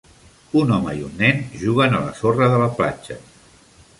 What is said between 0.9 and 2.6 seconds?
i un nen juguen a la sorra